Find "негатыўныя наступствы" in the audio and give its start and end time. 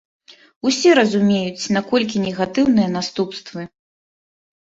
2.25-3.61